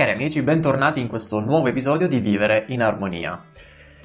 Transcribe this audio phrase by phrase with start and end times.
[0.00, 3.38] Cari amici, bentornati in questo nuovo episodio di Vivere in Armonia.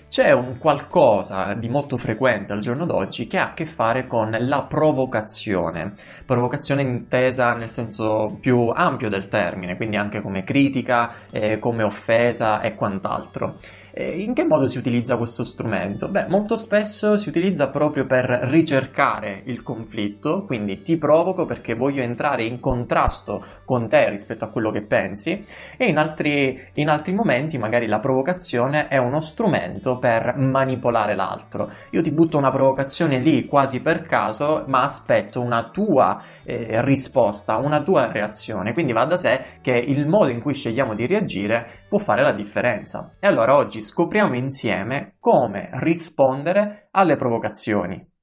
[0.10, 4.36] C'è un qualcosa di molto frequente al giorno d'oggi che ha a che fare con
[4.38, 5.94] la provocazione.
[6.26, 12.60] Provocazione intesa nel senso più ampio del termine, quindi anche come critica, eh, come offesa
[12.60, 13.60] e quant'altro.
[13.98, 16.10] In che modo si utilizza questo strumento?
[16.10, 22.02] Beh, molto spesso si utilizza proprio per ricercare il conflitto, quindi ti provoco perché voglio
[22.02, 25.42] entrare in contrasto con te rispetto a quello che pensi
[25.78, 31.72] e in altri, in altri momenti magari la provocazione è uno strumento per manipolare l'altro.
[31.92, 37.56] Io ti butto una provocazione lì quasi per caso, ma aspetto una tua eh, risposta,
[37.56, 41.84] una tua reazione, quindi va da sé che il modo in cui scegliamo di reagire
[41.88, 43.16] può fare la differenza.
[43.20, 48.14] E allora oggi scopriamo insieme come rispondere alle provocazioni.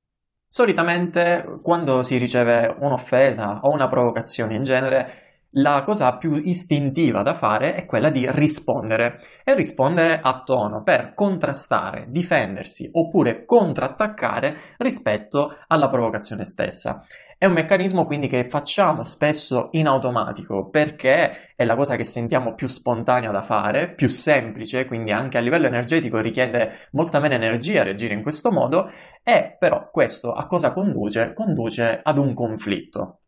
[0.46, 7.34] Solitamente quando si riceve un'offesa o una provocazione in genere, la cosa più istintiva da
[7.34, 15.56] fare è quella di rispondere e rispondere a tono per contrastare, difendersi oppure contrattaccare rispetto
[15.66, 17.04] alla provocazione stessa.
[17.36, 22.54] È un meccanismo quindi che facciamo spesso in automatico perché è la cosa che sentiamo
[22.54, 27.82] più spontanea da fare, più semplice, quindi anche a livello energetico richiede molta meno energia
[27.82, 28.88] reagire in questo modo
[29.24, 31.34] e però questo a cosa conduce?
[31.34, 33.22] Conduce ad un conflitto.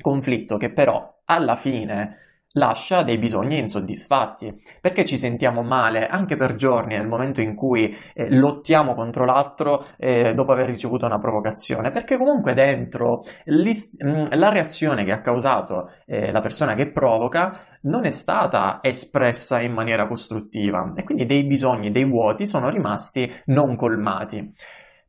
[0.00, 2.18] Conflitto che però alla fine
[2.54, 7.96] lascia dei bisogni insoddisfatti, perché ci sentiamo male anche per giorni nel momento in cui
[8.14, 14.50] eh, lottiamo contro l'altro eh, dopo aver ricevuto una provocazione, perché comunque dentro mm, la
[14.50, 20.06] reazione che ha causato eh, la persona che provoca non è stata espressa in maniera
[20.06, 24.52] costruttiva e quindi dei bisogni, dei vuoti sono rimasti non colmati.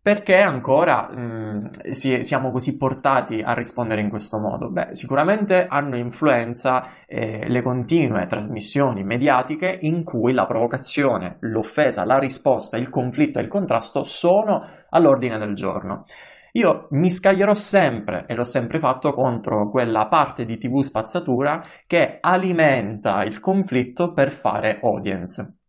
[0.04, 4.70] Perché ancora mh, mm, si, siamo così portati a rispondere in questo modo?
[4.70, 12.20] Beh, sicuramente hanno influenza eh, le continue trasmissioni mediatiche in cui la provocazione, l'offesa, la
[12.20, 16.04] risposta, il conflitto e il contrasto sono all'ordine del giorno.
[16.52, 22.18] Io mi scaglierò sempre, e l'ho sempre fatto, contro quella parte di TV spazzatura che
[22.20, 25.60] alimenta il conflitto per fare audience.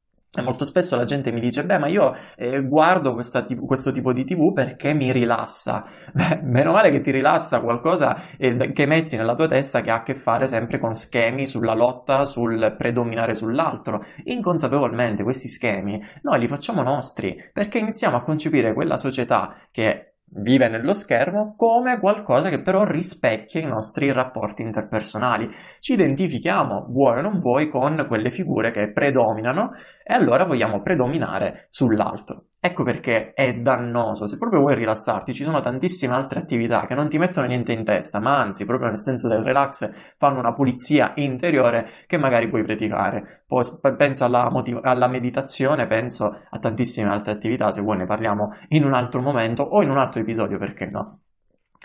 [0.43, 3.15] Molto spesso la gente mi dice, beh, ma io eh, guardo
[3.47, 5.85] tipo, questo tipo di TV perché mi rilassa.
[6.13, 9.97] Beh, meno male che ti rilassa qualcosa eh, che metti nella tua testa che ha
[9.97, 14.05] a che fare sempre con schemi sulla lotta, sul predominare sull'altro.
[14.25, 20.69] Inconsapevolmente questi schemi noi li facciamo nostri perché iniziamo a concepire quella società che vive
[20.69, 25.49] nello schermo come qualcosa che però rispecchia i nostri rapporti interpersonali.
[25.79, 31.67] Ci identifichiamo, vuoi o non vuoi, con quelle figure che predominano e allora vogliamo predominare
[31.71, 32.47] sull'altro.
[32.67, 34.27] Ecco perché è dannoso.
[34.27, 37.85] Se proprio vuoi rilassarti, ci sono tantissime altre attività che non ti mettono niente in
[37.85, 42.65] testa, ma anzi, proprio nel senso del relax, fanno una pulizia interiore che magari puoi
[42.65, 43.45] praticare.
[43.47, 43.63] Poi
[43.99, 48.85] penso alla, motiv- alla meditazione, penso a tantissime altre attività, se vuoi ne parliamo in
[48.85, 51.24] un altro momento o in un altro episodio, perché no?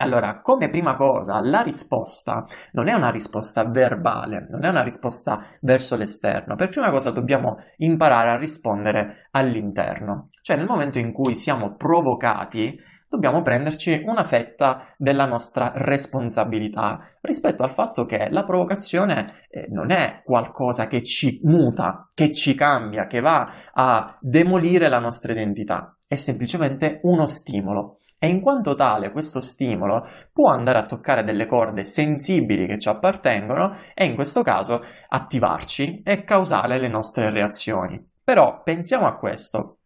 [0.02, 5.46] Allora, come prima cosa, la risposta non è una risposta verbale, non è una risposta
[5.60, 6.56] verso l'esterno.
[6.56, 10.28] Per prima cosa dobbiamo imparare a rispondere all'interno.
[10.42, 17.64] Cioè, nel momento in cui siamo provocati, dobbiamo prenderci una fetta della nostra responsabilità rispetto
[17.64, 23.06] al fatto che la provocazione eh, non è qualcosa che ci muta, che ci cambia,
[23.06, 29.12] che va a demolire la nostra identità, è semplicemente uno stimolo e in quanto tale
[29.12, 34.44] questo stimolo può andare a toccare delle corde sensibili che ci appartengono e in questo
[34.44, 38.06] caso attivarci e causare le nostre reazioni.
[38.22, 39.79] Però pensiamo a questo.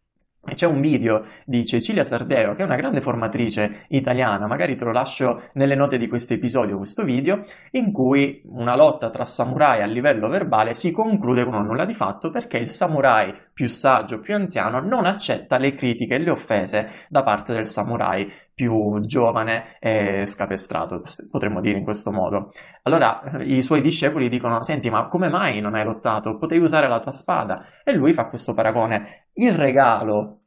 [0.52, 4.92] C'è un video di Cecilia Sardeo, che è una grande formatrice italiana, magari te lo
[4.92, 9.86] lascio nelle note di questo episodio, questo video, in cui una lotta tra samurai a
[9.86, 14.34] livello verbale si conclude con un nulla di fatto perché il samurai più saggio, più
[14.34, 20.26] anziano, non accetta le critiche e le offese da parte del samurai più giovane e
[20.26, 22.52] scapestrato, potremmo dire in questo modo.
[22.82, 26.36] Allora i suoi discepoli dicono: Senti, ma come mai non hai lottato?
[26.36, 27.64] Potevi usare la tua spada.
[27.82, 29.23] E lui fa questo paragone.
[29.36, 30.42] Il regalo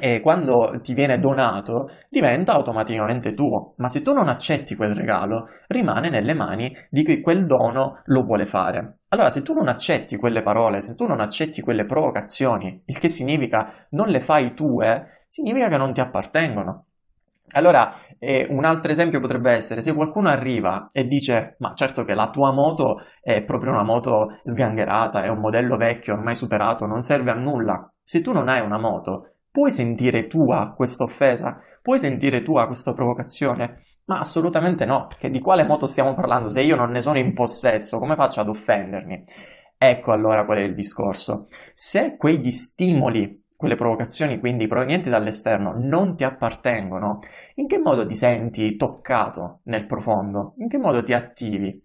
[0.00, 5.48] e quando ti viene donato diventa automaticamente tuo, ma se tu non accetti quel regalo,
[5.68, 9.00] rimane nelle mani di chi quel dono lo vuole fare.
[9.08, 13.08] Allora, se tu non accetti quelle parole, se tu non accetti quelle provocazioni, il che
[13.08, 16.86] significa non le fai tue, significa che non ti appartengono.
[17.52, 22.14] Allora, eh, un altro esempio potrebbe essere se qualcuno arriva e dice: Ma certo che
[22.14, 27.02] la tua moto è proprio una moto sgangherata, è un modello vecchio, ormai superato, non
[27.02, 27.88] serve a nulla.
[28.06, 31.58] Se tu non hai una moto, puoi sentire tua questa offesa?
[31.80, 33.84] Puoi sentire tua questa provocazione?
[34.04, 36.50] Ma assolutamente no, perché di quale moto stiamo parlando?
[36.50, 39.24] Se io non ne sono in possesso, come faccio ad offendermi?
[39.78, 41.46] Ecco allora qual è il discorso.
[41.72, 47.20] Se quegli stimoli quelle provocazioni quindi provenienti dall'esterno non ti appartengono,
[47.54, 50.52] in che modo ti senti toccato nel profondo?
[50.58, 51.82] In che modo ti attivi?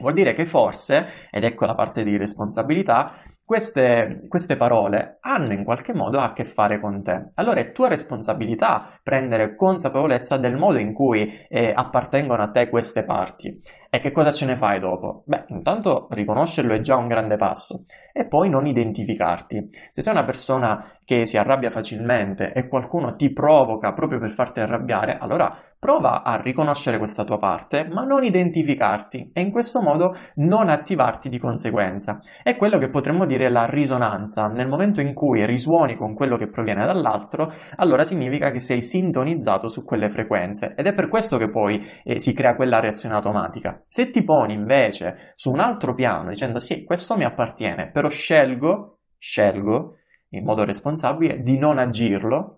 [0.00, 5.64] Vuol dire che forse, ed ecco la parte di responsabilità, queste, queste, parole hanno in
[5.64, 7.30] qualche modo a che fare con te.
[7.36, 13.06] Allora è tua responsabilità prendere consapevolezza del modo in cui eh, appartengono a te queste
[13.06, 13.58] parti.
[13.88, 15.22] E che cosa ce ne fai dopo?
[15.24, 19.70] Beh, intanto riconoscerlo è già un grande passo e poi non identificarti.
[19.92, 24.60] Se sei una persona che si arrabbia facilmente e qualcuno ti provoca proprio per farti
[24.60, 30.16] arrabbiare, allora prova a riconoscere questa tua parte, ma non identificarti e in questo modo
[30.36, 32.20] non attivarti di conseguenza.
[32.42, 34.46] È quello che potremmo dire la risonanza.
[34.46, 39.68] Nel momento in cui risuoni con quello che proviene dall'altro, allora significa che sei sintonizzato
[39.68, 43.82] su quelle frequenze ed è per questo che poi eh, si crea quella reazione automatica.
[43.86, 48.98] Se ti poni invece su un altro piano dicendo sì, questo mi appartiene, però scelgo,
[49.16, 49.94] scelgo
[50.30, 52.57] in modo responsabile di non agirlo,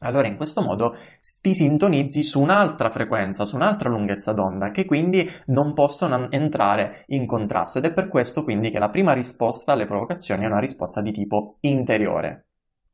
[0.00, 0.96] allora in questo modo
[1.40, 7.26] ti sintonizzi su un'altra frequenza, su un'altra lunghezza d'onda che quindi non possono entrare in
[7.26, 11.00] contrasto ed è per questo quindi che la prima risposta alle provocazioni è una risposta
[11.00, 12.46] di tipo interiore.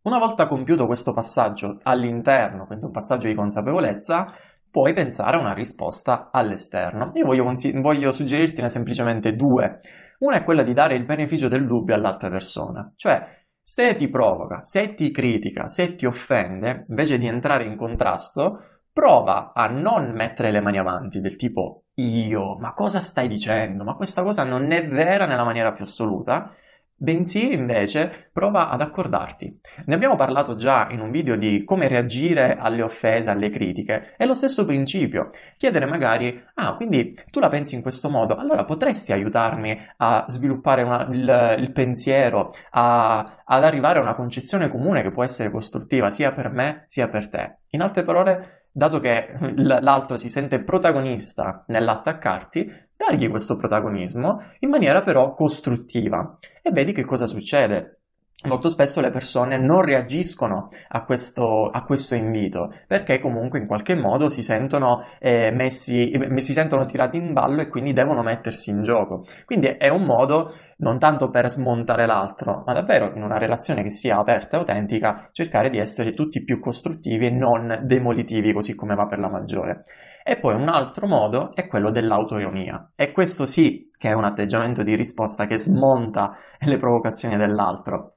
[0.04, 4.34] Una volta compiuto questo passaggio all'interno, quindi un passaggio di consapevolezza,
[4.70, 7.10] puoi pensare a una risposta all'esterno.
[7.14, 9.80] Io voglio, voglio suggerirtene semplicemente due.
[10.18, 14.62] Una è quella di dare il beneficio del dubbio all'altra persona, cioè se ti provoca,
[14.62, 20.50] se ti critica, se ti offende, invece di entrare in contrasto, prova a non mettere
[20.50, 23.82] le mani avanti del tipo io, ma cosa stai dicendo?
[23.82, 26.54] Ma questa cosa non è vera nella maniera più assoluta
[26.96, 29.60] bensì invece prova ad accordarti.
[29.86, 34.14] Ne abbiamo parlato già in un video di come reagire alle offese, alle critiche.
[34.16, 35.30] È lo stesso principio.
[35.56, 40.82] Chiedere magari, ah, quindi tu la pensi in questo modo, allora potresti aiutarmi a sviluppare
[40.82, 46.10] una, il, il, pensiero, a, ad arrivare a una concezione comune che può essere costruttiva
[46.10, 47.58] sia per me sia per te.
[47.70, 55.02] In altre parole, dato che l'altro si sente protagonista nell'attaccarti, dargli questo protagonismo in maniera
[55.02, 58.00] però costruttiva e vedi che cosa succede.
[58.46, 63.94] Molto spesso le persone non reagiscono a questo, a questo invito perché comunque in qualche
[63.94, 68.82] modo si sentono, eh, messi, si sentono tirati in ballo e quindi devono mettersi in
[68.82, 69.24] gioco.
[69.46, 73.90] Quindi è un modo non tanto per smontare l'altro, ma davvero in una relazione che
[73.90, 78.94] sia aperta e autentica cercare di essere tutti più costruttivi e non demolitivi così come
[78.94, 79.84] va per la maggiore.
[80.22, 82.90] E poi un altro modo è quello dell'autoironia.
[82.96, 88.13] E questo sì che è un atteggiamento di risposta che smonta le provocazioni dell'altro.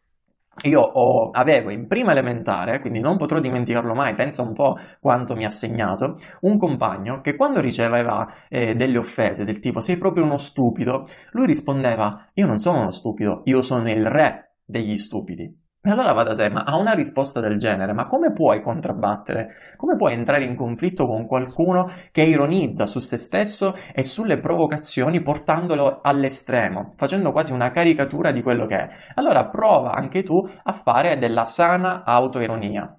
[0.63, 5.35] Io ho, avevo in prima elementare, quindi non potrò dimenticarlo mai, pensa un po' quanto
[5.35, 10.23] mi ha segnato, un compagno che quando riceveva eh, delle offese del tipo sei proprio
[10.23, 15.66] uno stupido, lui rispondeva io non sono uno stupido, io sono il re degli stupidi.
[15.87, 19.75] E allora va da sé, ma a una risposta del genere, ma come puoi contrabbattere?
[19.77, 25.21] Come puoi entrare in conflitto con qualcuno che ironizza su se stesso e sulle provocazioni
[25.21, 28.89] portandolo all'estremo, facendo quasi una caricatura di quello che è?
[29.13, 32.93] Allora prova anche tu a fare della sana autoironia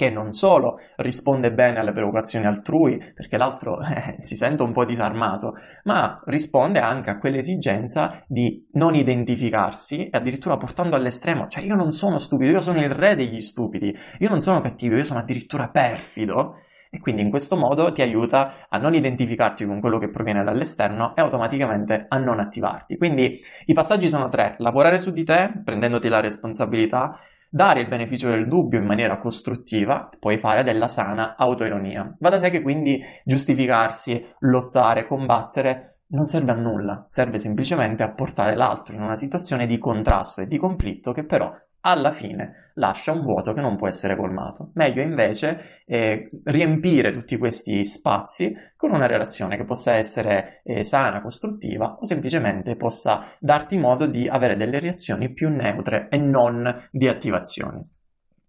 [0.00, 4.86] che non solo risponde bene alle preoccupazioni altrui, perché l'altro eh, si sente un po'
[4.86, 11.74] disarmato, ma risponde anche a quell'esigenza di non identificarsi e addirittura portando all'estremo, cioè io
[11.74, 15.20] non sono stupido, io sono il re degli stupidi, io non sono cattivo, io sono
[15.20, 16.54] addirittura perfido.
[16.92, 21.14] E quindi in questo modo ti aiuta a non identificarti con quello che proviene dall'esterno
[21.14, 22.96] e automaticamente a non attivarti.
[22.96, 28.28] Quindi i passaggi sono tre: lavorare su di te, prendendoti la responsabilità, dare il beneficio
[28.28, 32.16] del dubbio in maniera costruttiva, poi fare della sana autoironia.
[32.18, 38.12] Va da sé che quindi giustificarsi, lottare, combattere non serve a nulla, serve semplicemente a
[38.12, 43.12] portare l'altro in una situazione di contrasto e di conflitto che però alla fine lascia
[43.12, 44.70] un vuoto che non può essere colmato.
[44.74, 51.20] Meglio invece eh, riempire tutti questi spazi con una relazione che possa essere eh, sana,
[51.20, 57.06] costruttiva o semplicemente possa darti modo di avere delle reazioni più neutre e non di
[57.06, 57.98] attivazioni.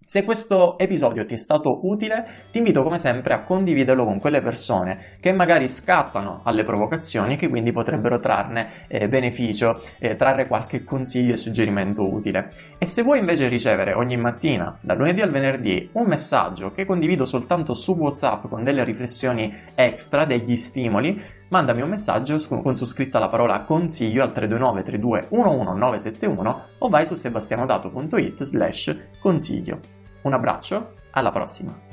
[0.03, 4.41] Se questo episodio ti è stato utile, ti invito come sempre a condividerlo con quelle
[4.41, 10.47] persone che magari scattano alle provocazioni e che quindi potrebbero trarne eh, beneficio, eh, trarre
[10.47, 12.51] qualche consiglio e suggerimento utile.
[12.77, 17.23] E se vuoi invece ricevere ogni mattina, dal lunedì al venerdì, un messaggio che condivido
[17.23, 23.19] soltanto su WhatsApp con delle riflessioni extra, degli stimoli, mandami un messaggio con su scritta
[23.19, 29.79] la parola consiglio al 329 32 11971 o vai su sebastianodato.it slash consiglio.
[30.23, 31.90] Un abbraccio, alla prossima!